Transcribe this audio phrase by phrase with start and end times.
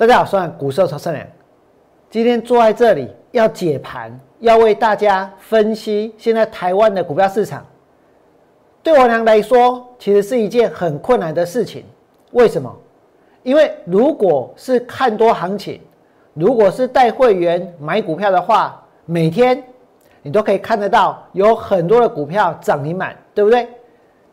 [0.00, 1.26] 大家好，我是股市曹胜良。
[2.08, 7.62] 今天坐在这里要解盘，要为大家分析现在台湾的股票市场。
[8.82, 11.84] 对我娘来说，其实是一件很困难的事情。
[12.30, 12.74] 为什么？
[13.42, 15.78] 因为如果是看多行情，
[16.32, 19.62] 如果是带会员买股票的话，每天
[20.22, 23.68] 你都可以看得到有很多的股票涨停板，对不对？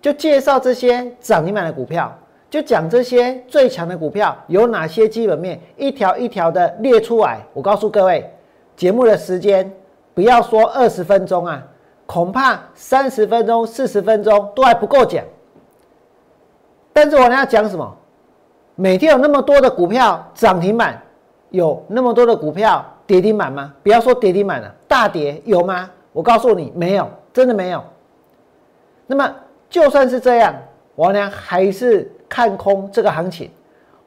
[0.01, 2.17] 就介绍这些涨停板的股票。
[2.49, 7.41] 就讲这些最强的股票有哪些基本面，一条一条的列出来。
[7.53, 8.33] 我告诉各位，
[8.75, 9.69] 节目的时间
[10.13, 11.61] 不要说二十分钟啊，
[12.05, 15.25] 恐怕三十分钟、四十分钟都还不够讲。
[16.93, 17.97] 但是我要讲什么？
[18.75, 21.01] 每天有那么多的股票涨停板，
[21.49, 23.73] 有那么多的股票跌停板吗？
[23.83, 25.89] 不要说跌停板了，大跌有吗？
[26.13, 27.83] 我告诉你，没有，真的没有。
[29.05, 29.35] 那么
[29.69, 30.55] 就算是这样，
[30.95, 32.09] 我呢还是。
[32.29, 33.49] 看空这个行情，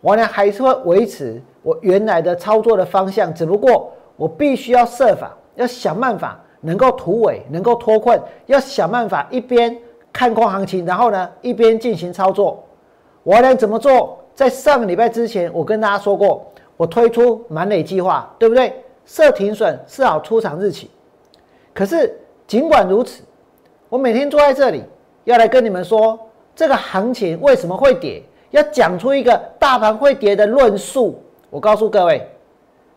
[0.01, 9.77] 我呢还是会维持我原来的操作的方向，只不过我必须要设法，要想办法能够突围，能够脱困，要想办法一边
[10.13, 12.63] 看空行情，然后呢一边进行操作。
[13.23, 14.19] 我呢怎么做？
[14.35, 16.47] 在上个礼拜之前，我跟大家说过，
[16.77, 18.73] 我推出满垒计划，对不对？
[19.05, 20.91] 设停损，设好出场日期。
[21.75, 23.23] 可是尽管如此，
[23.89, 24.85] 我每天坐在这里，
[25.25, 26.19] 要来跟你们说。
[26.61, 28.23] 这个行情为什么会跌？
[28.51, 31.19] 要讲出一个大盘会跌的论述。
[31.49, 32.29] 我告诉各位，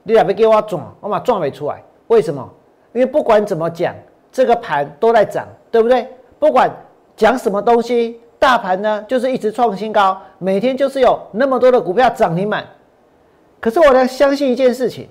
[0.04, 1.82] 你两边给我转，我把转尾出来。
[2.08, 2.46] 为什么？
[2.92, 3.96] 因为不管怎么讲，
[4.34, 6.06] 这个盘都在涨，对不对？
[6.40, 6.70] 不管
[7.16, 12.68] 讲什么东西，大盘呢就是一直创新高，每天就是有那么多的股票涨停板。
[13.62, 15.08] 可是我要相信一件事情：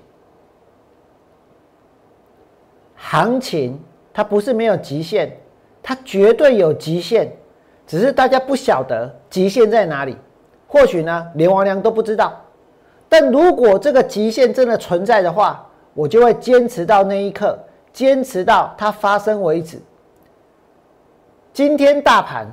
[2.95, 3.81] 行情
[4.13, 5.35] 它不是没有极限，
[5.81, 7.35] 它绝对有极限。
[7.85, 10.17] 只是大家不晓得极限在哪里，
[10.67, 12.39] 或许呢连王良都不知道。
[13.09, 15.63] 但如果这个极限真的存在的话，
[15.93, 17.57] 我就会坚持到那一刻，
[17.91, 19.79] 坚持到它发生为止。
[21.51, 22.47] 今天大盘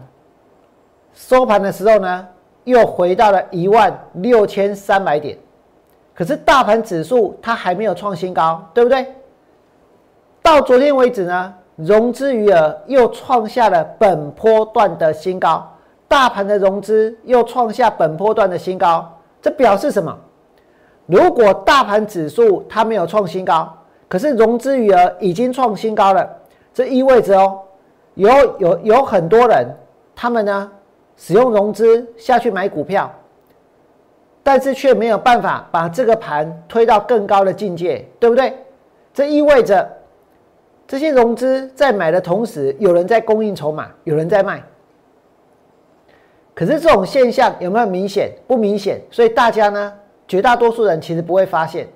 [1.15, 2.29] 收盘的时候呢，
[2.65, 5.39] 又回到了一万六千三百点，
[6.15, 9.07] 可是大盘指数它还没有创新高，对不对？
[10.43, 11.55] 到昨天为止呢？
[11.83, 15.67] 融资余额又创下了本波段的新高，
[16.07, 19.09] 大盘的融资又创下本波段的新高，
[19.41, 20.15] 这表示什么？
[21.07, 23.73] 如果大盘指数它没有创新高，
[24.09, 26.29] 可是融资余额已经创新高了，
[26.75, 27.61] 这意味着哦，
[28.15, 29.67] 有有有很多人
[30.15, 30.71] 他们呢
[31.17, 33.11] 使用融资下去买股票，
[34.43, 38.53] 但是却没有办法把这个盘推到更高的境界，对不对？
[39.15, 39.89] 这意味着。
[40.91, 44.61] 这些融资在买的同时，有人在供应筹码，有人在卖。
[46.53, 48.33] 可是这种现象有没有明显？
[48.49, 49.01] 不明显。
[49.09, 49.93] 所以大家呢，
[50.27, 51.87] 绝大多数人其实不会发现。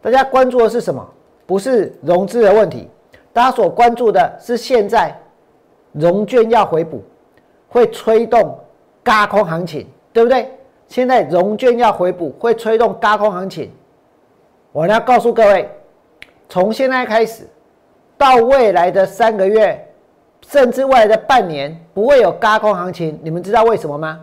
[0.00, 1.04] 大家关注的是什么？
[1.44, 2.88] 不是融资的问题，
[3.32, 5.12] 大家所关注的是现在
[5.90, 7.02] 融券要回补，
[7.68, 8.56] 会吹动
[9.02, 10.56] 高空行情，对不对？
[10.86, 13.72] 现在融券要回补，会吹动高空行情。
[14.70, 15.68] 我要告诉各位，
[16.48, 17.44] 从现在开始。
[18.20, 19.82] 到未来的三个月，
[20.46, 23.18] 甚至未来的半年，不会有嘎空行情。
[23.22, 24.20] 你们知道为什么吗？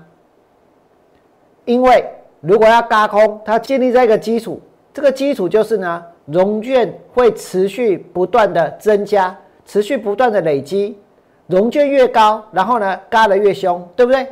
[1.65, 2.05] 因为
[2.39, 4.61] 如果要嘎空，它建立在一个基础，
[4.93, 9.35] 这个基础就是呢，融券会持续不断的增加，
[9.65, 10.95] 持续不断的累积，
[11.47, 14.27] 融券越高，然后呢，嘎的越凶，对不对？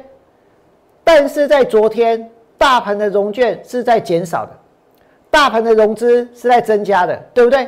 [1.03, 4.51] 但是在昨天，大盘的融券是在减少的，
[5.31, 7.67] 大盘的融资是在增加的，对不对？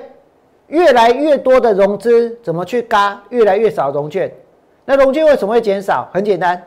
[0.68, 3.24] 越来越多的融资怎么去嘎？
[3.30, 4.30] 越来越少融券，
[4.84, 6.10] 那融券为什么会减少？
[6.14, 6.62] 很简单，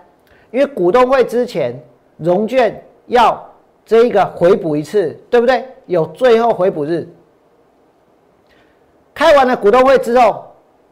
[0.50, 1.78] 因为股东会之前
[2.16, 3.46] 融券要
[3.84, 5.64] 这一个回补一次，对不对？
[5.86, 7.06] 有最后回补日。
[9.12, 10.46] 开完了股东会之后，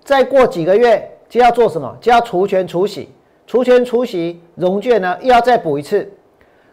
[0.04, 1.96] 再过几个月就要做什么？
[2.00, 3.10] 就要除权除息，
[3.46, 6.10] 除权除息，融券呢又要再补一次。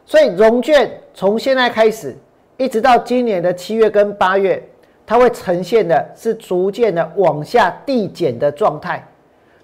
[0.05, 2.13] 所以融券从现在开始，
[2.57, 4.61] 一直到今年的七月跟八月。
[5.05, 9.05] 它会呈现的是逐渐的往下递减的状态。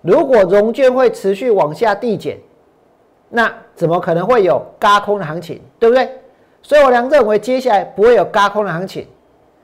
[0.02, 2.38] 如果融券会持续往下递减，
[3.30, 6.10] 那怎么可能会有嘎空的行情，对不对？
[6.62, 9.08] 所以我良认为接下来不会有嘎空的行情。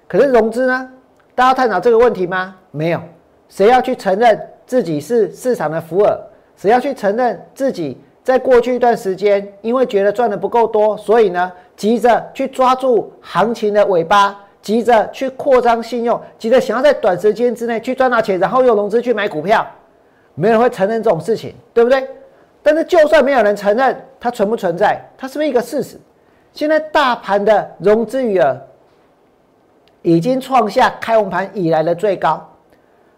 [0.08, 0.90] 可是融资呢？
[1.36, 2.56] 大家探讨这个问题吗？
[2.72, 3.00] 没有。
[3.50, 6.18] 谁要去承认自己是市场的福尔？
[6.56, 14.40] 谁要去承认自己在过去一段时间因为觉得赚的不够多，所以呢急着去抓住行情的尾巴？
[14.68, 19.66] 急着去扩张信用，急着想要在短时间之内去赚到钱，然后用融资去买股票，
[20.36, 22.06] 没人会承认这种事情，对不对？
[22.62, 25.02] 但是就算没有人承认，它存不存在？
[25.18, 25.98] 它是不是一个事实？
[26.52, 28.58] 现在大盘的融资余额
[30.02, 32.46] 已经创下开红盘以来的最高，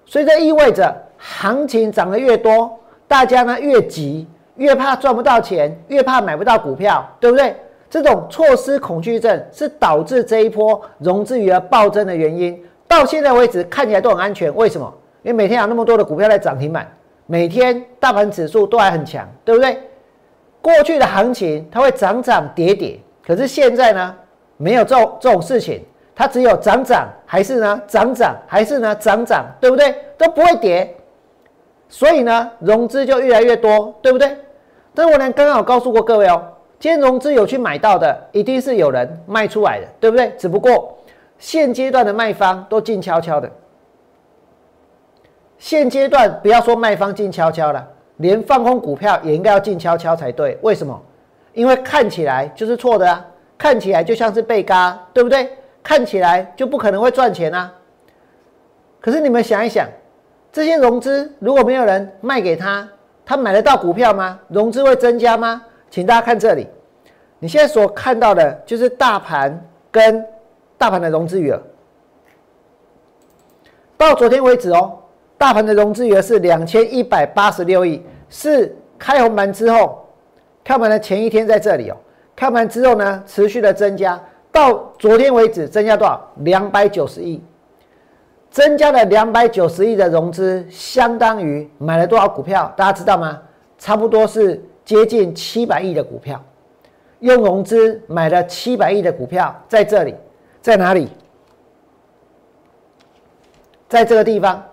[0.05, 7.55] 所以这意味着行情涨得越多，大家呢越急，越怕赚不到钱，越怕买不到股票，对不对？
[7.89, 12.61] 这种错失恐惧症是导致这一波融资余额暴增的原因。
[12.87, 14.93] 到现在为止看起来都很安全，为什么？
[15.21, 16.87] 因为每天有那么多的股票在涨停板，
[17.25, 19.77] 每天大盘指数都还很强，对不对？
[20.61, 24.15] 过去的行情它会涨涨跌跌，可是现在呢，
[24.57, 25.85] 没有这种这种事情，
[26.15, 29.95] 它只有涨涨还是呢涨涨还是呢涨涨，对不对？
[30.17, 30.95] 都不会跌，
[31.87, 34.37] 所以呢融资就越来越多，对不对？
[34.93, 36.43] 但我呢刚刚有告诉过各位哦，
[36.79, 40.33] 今天融资有去买到的，一定是有人卖出来的，对不对？
[40.37, 40.97] 只不过
[41.37, 43.51] 现阶段的卖方都静悄悄的，
[45.57, 47.85] 现阶段不要说卖方静悄悄了。
[48.17, 51.01] 连放空股票也应该要静悄悄才对，为什么？
[51.53, 53.25] 因为看起来就是错的啊，
[53.57, 55.49] 看起来就像是被嘎，对不对？
[55.81, 57.73] 看起来就不可能会赚钱啊。
[58.99, 59.87] 可是你们想一想，
[60.51, 62.87] 这些融资如果没有人卖给他，
[63.25, 64.39] 他买得到股票吗？
[64.49, 65.63] 融资会增加吗？
[65.89, 66.67] 请大家看这里，
[67.39, 69.59] 你现在所看到的就是大盘
[69.91, 70.25] 跟
[70.77, 71.61] 大盘的融资余额，
[73.97, 74.95] 到昨天为止哦。
[75.37, 80.05] 大盘的融资余额是两千一百八十六亿，是开红盘之后，
[80.65, 81.95] 开盘的前一天在这里哦。
[82.35, 84.21] 开盘之后呢，持续的增加，
[84.51, 86.29] 到昨天为止增加多少？
[86.39, 87.41] 两百九十亿，
[88.51, 92.73] 增加了两百九十亿的融资，相当于买了多少股票？
[92.75, 93.41] 大家知道吗？
[93.77, 96.43] 差不多是接近七百亿的股票，
[97.19, 100.15] 用融资买了七百亿的股票，在这里，
[100.63, 101.07] 在哪里？
[103.87, 104.65] 在这个地方。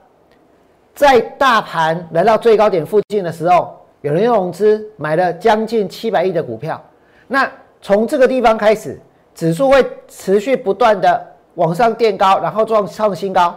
[0.95, 6.83] 在大盘来到最高点附近的时候，有人用融资买了将近七百亿的股票。
[7.27, 7.53] 那
[7.83, 8.99] 从这个地方开始，
[9.35, 11.27] 指数会持续不断的
[11.57, 13.55] 往上垫高，然后创创新高。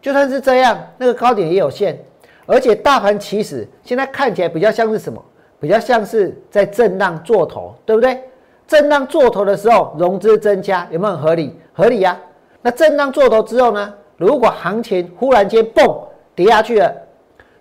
[0.00, 1.98] 就算是这样，那个高点也有限。
[2.46, 5.20] 而且大盘其实现在看起来比较像是什么？
[5.60, 8.22] 比较像是在震荡做头，对不对？
[8.66, 11.58] 震荡做头的时候，融资增加有没有合理？
[11.72, 12.18] 合理呀。
[12.60, 13.94] 那震荡做头之后呢？
[14.16, 16.04] 如果行情忽然间蹦。
[16.34, 16.94] 跌下去了，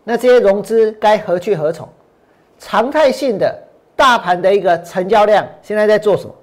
[0.04, 1.90] 那这些融资该何去何从？
[2.60, 3.60] 常态性的
[3.96, 6.36] 大盘的一个成交量现在在做什么？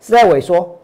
[0.00, 0.78] 是在萎缩，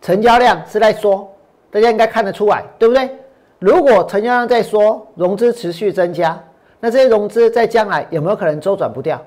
[0.00, 1.28] 成交量是在缩，
[1.72, 3.10] 大家应该看得出来，对不对？
[3.58, 6.40] 如果成交量在缩，融资持续增加，
[6.84, 9.22] 那这些融资在将来有没有可能周转不掉？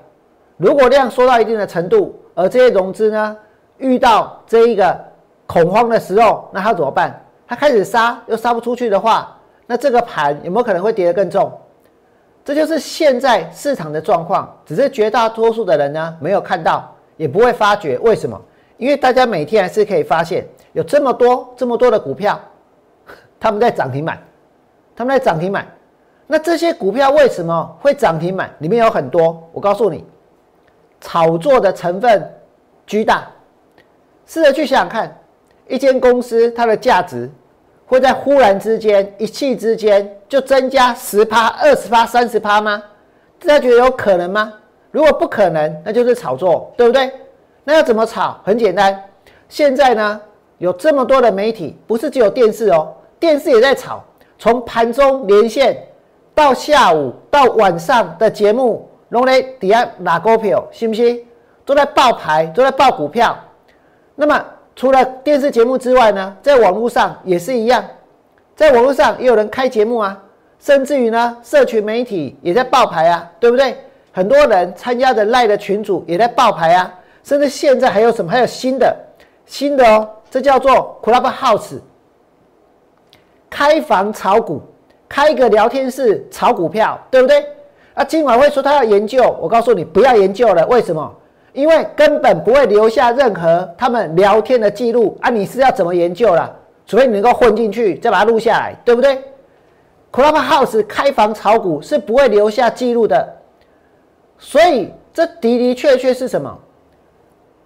[0.58, 3.34] 如果量缩到一定的程度，而这些融资呢
[3.78, 4.94] 遇到这一个
[5.46, 7.18] 恐慌的时候，那它怎么办？
[7.48, 9.34] 它开始杀又杀不出去的话，
[9.66, 11.50] 那这个盘有没有可能会跌得更重？
[12.44, 17.98] 这就是现在市场的状况，只是绝大多数的人呢没有看到，也不会发觉。
[18.00, 18.38] 为什么？
[18.76, 22.38] 因为大家每天还是可以发现有这么多这么多的股票，
[23.40, 24.18] 他们在涨停板，
[24.94, 25.66] 他们在涨停板。
[26.26, 28.50] 那这些股票为什么会涨停板？
[28.58, 30.04] 里面有很多，我告诉你，
[31.00, 32.32] 炒作的成分
[32.86, 33.28] 巨大。
[34.26, 35.16] 试着去想想看。
[35.68, 37.28] 一间公司它的价值
[37.86, 42.80] 会在忽然之间、一气之间就增加十趴、二十趴、三十趴吗？
[43.40, 44.52] 大家觉得有可能吗？
[44.92, 47.10] 如果不可能，那就是炒作，对不对？
[47.64, 48.40] 那要怎么炒？
[48.44, 49.00] 很简单，
[49.48, 50.20] 现在呢
[50.58, 54.04] 有这么多的媒体，不是只有电视哦，电视也在炒。
[54.38, 55.85] 从盘中连线
[56.36, 61.24] 到下午到晚上的节目，龙雷底下拿股票，信不信？
[61.64, 63.36] 都在报牌，都在报股票。
[64.14, 64.44] 那么。
[64.78, 67.82] 除了电视节目之外呢，在网络上也是一样，
[68.54, 70.22] 在网络上也有人开节目啊，
[70.58, 73.74] 甚至于呢，社群媒体也在爆牌啊，对不对？
[74.12, 76.92] 很多人参加的赖的群主也在爆牌啊，
[77.24, 78.30] 甚至现在还有什么？
[78.30, 78.94] 还有新的
[79.46, 81.78] 新的哦，这叫做 Clubhouse，
[83.48, 84.60] 开房炒股，
[85.08, 87.44] 开一个聊天室炒股票，对不对？
[87.94, 91.14] 啊，今晚会说他要研究，我告诉你不要研究了，为什么？
[91.52, 95.30] 因为根本不会留下任何他们聊天的记录啊！
[95.30, 96.54] 你是要怎么研究了？
[96.86, 99.18] 除非你能够混进去，再把它录下来，对不对
[100.12, 103.36] ？Clubhouse 开房炒股是不会留下记录的，
[104.38, 106.54] 所以这的的确确是什么？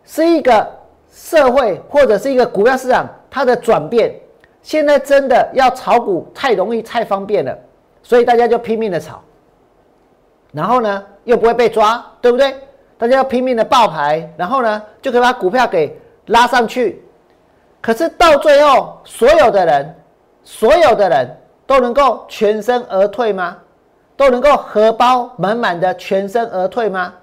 [0.04, 0.66] 是一个
[1.12, 4.14] 社会或者是一个股票市场它的转变。
[4.62, 7.57] 现在真的要炒股太容易、太方便了，
[8.02, 9.23] 所以大家就拼命的炒，
[10.52, 12.55] 然后呢又不会被抓，对不对？
[12.99, 17.02] 大家要拼命的爆牌，然后呢，就可以把股票给拉上去。
[17.81, 19.95] 可是到最后，所有的人，
[20.45, 21.37] 所有的人
[21.67, 23.57] 都能够全身而退吗？
[24.19, 27.14] 都能够荷包满满的全身而退吗？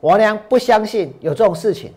[0.00, 1.94] 我娘不相信有这种事情，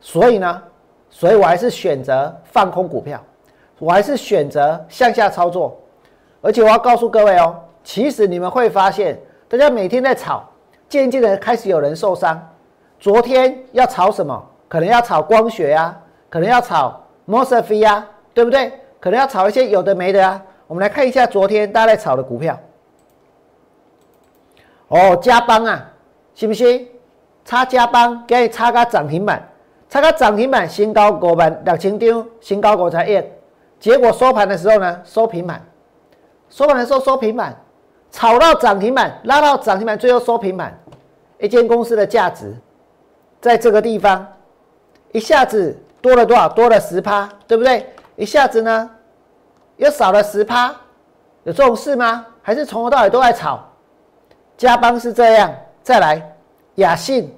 [0.00, 0.62] 所以呢，
[1.10, 3.22] 所以我还是选择放空股票，
[3.80, 5.76] 我还是选择向下操作。
[6.40, 10.48] 而且我要告诉各位哦，其实你们会发现，大家每天在炒，
[10.88, 12.40] 渐渐的开始有人受伤。
[13.00, 14.40] 昨天要炒什么？
[14.68, 18.72] 可能要炒光学呀，可能要炒 mosfet 呀，对不对？
[19.00, 20.40] 可能要炒一些有的没的啊。
[20.68, 22.56] 我们来看一下昨天大家在炒的股票。
[24.86, 25.86] 哦，加邦啊。
[26.32, 26.86] 是不是？
[27.44, 29.46] 差加班，给差个涨停板，
[29.90, 33.22] 差个涨停板，新高五万六千张，新高五才一，
[33.80, 35.66] 结果收盘的时候呢，收平板，
[36.50, 37.56] 收盘的时候收平板，
[38.10, 40.78] 炒到涨停板，拉到涨停板，最后收平板。
[41.38, 42.54] 一间公司的价值，
[43.40, 44.26] 在这个地方，
[45.12, 46.46] 一下子多了多少？
[46.50, 47.90] 多了十趴，对不对？
[48.16, 48.90] 一下子呢，
[49.78, 50.68] 又少了十趴，
[51.44, 52.26] 有这种事吗？
[52.42, 53.58] 还是从头到尾都在炒？
[54.58, 55.50] 加班是这样。
[55.82, 56.36] 再来，
[56.74, 57.34] 雅信，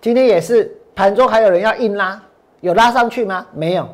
[0.00, 2.18] 今天也是盘中还有人要硬拉，
[2.60, 3.46] 有拉上去吗？
[3.52, 3.86] 没有，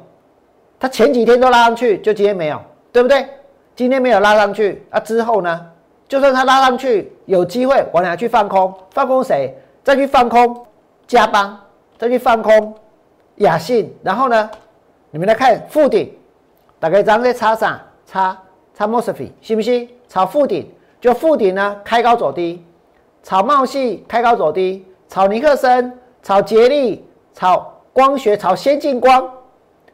[0.80, 2.60] 他前几天都拉上去，就今天没有，
[2.90, 3.28] 对不对？
[3.76, 5.66] 今天没有拉上去啊，之后呢？
[6.08, 9.54] 就算他拉上去，有机会我俩去放空，放空谁？
[9.84, 10.66] 再去放空
[11.06, 11.60] 加邦，
[11.98, 12.74] 再去放空
[13.36, 14.50] 雅信，然后呢？
[15.10, 16.12] 你们来看附顶，
[16.78, 17.80] 大概咱在插啥？
[18.06, 18.36] 插
[18.74, 19.88] 插 mosfet，信不信？
[20.08, 20.68] 炒附顶，
[21.00, 22.64] 就附顶呢，开高走低。
[23.22, 29.30] 炒茂系开高走低，炒尼克森、炒杰力、炒光学、炒先进光，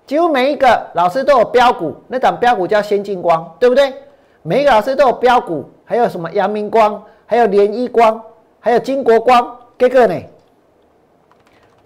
[0.07, 3.93] 几乎每一个老师都有标股，那档标股叫先进光，对不对？
[4.43, 8.23] 每一个老师都有标股，还有什么阳明光，还有联一光，
[8.61, 10.15] 还有金国光，这个呢？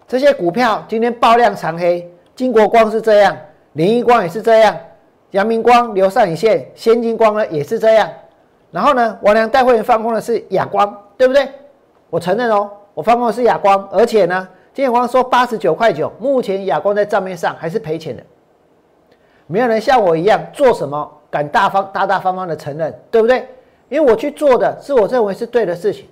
[0.07, 3.37] 这些股票今天爆量长黑，金国光是这样，
[3.73, 4.77] 联一光也是这样，
[5.31, 8.09] 阳明光留上影线，先进光呢也是这样。
[8.71, 10.97] 然后呢，王良带会员放空的是亚光。
[11.21, 11.47] 对不对？
[12.09, 14.49] 我承认哦，我放空的是亚光，而且呢，
[14.81, 18.23] 今天光说八十九块九，目前亚光在账面上还是赔钱的。
[19.47, 23.47] 没有人像我一样做什么敢大方大大方方的承认，对不对？
[23.91, 26.07] 因为我去做的是我认为是对的事情，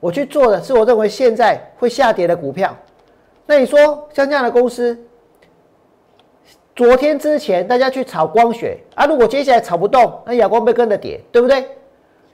[0.00, 2.76] 我去做的是我认为现在会下跌的股票。
[3.46, 3.78] 那你说
[4.12, 4.98] 像这样的公司，
[6.74, 11.64] 昨天之前大家去炒光学啊，如果接下来炒不动，那亚光被跟着跌，对不对？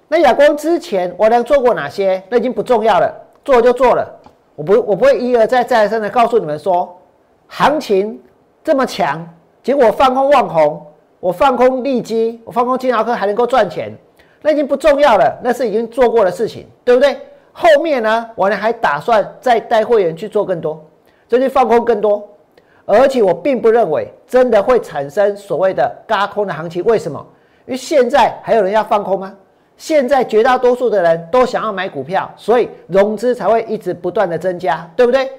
[0.08, 2.22] 那亚光之前我能做过哪些？
[2.30, 4.14] 那已经不重要了，做就做了。
[4.58, 7.00] 我不我不会一而再再而三的告诉你们说，
[7.46, 8.20] 行情
[8.64, 9.24] 这么强，
[9.62, 10.84] 结果放空望红，
[11.20, 13.96] 我放空利基，我放空金豪科还能够赚钱，
[14.42, 17.16] 那已经不重要了，那是已经做过的事情，对不对？
[17.52, 20.84] 后面呢，我呢还打算再带会员去做更多，
[21.28, 22.28] 再去放空更多，
[22.84, 26.82] 而且我并不认为真的会产生所谓的嘎空的行情。
[26.84, 27.24] 为什么？
[27.66, 29.32] 因为现在还有人要放空吗？
[29.78, 35.30] 现在绝大多数的人都想要买股票，所以融资才会一直不断的增加，对不对？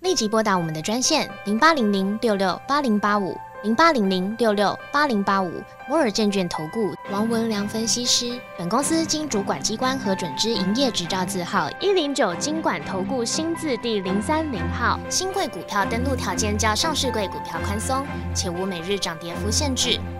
[0.00, 5.52] 立即拨打我们的专线零八零零六六八零八五零八零零六六八零八五
[5.86, 8.32] 摩尔证券投顾王文良分析师。
[8.56, 14.98] 本公司经主管机关核准之营业执照字号一零九金管投顾新字第零三零号。
[15.10, 20.00] 新贵股票登录条件较上市贵股票宽松，且无每日涨跌幅限制。